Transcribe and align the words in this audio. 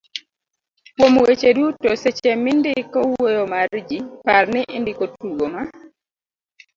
kuom 0.93 1.13
weche 1.25 1.49
duto, 1.57 1.89
seche 2.03 2.31
mindiko 2.43 2.97
wuoyo 3.11 3.43
mar 3.53 3.69
ji, 3.87 3.97
par 4.25 4.43
ni 4.53 4.61
indiko 4.77 5.03
tugo 5.15 5.45
ma 5.53 5.61